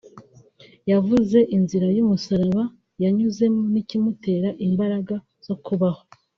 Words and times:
wavuze 0.91 1.39
inzira 1.55 1.87
y’umusaraba 1.97 2.63
yanyuzemo 3.03 3.61
n’ikimutera 3.73 4.49
imbaraga 4.67 5.15
zo 5.45 5.55
kubaho 5.65 6.01